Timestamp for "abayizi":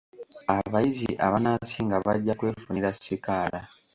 0.57-1.09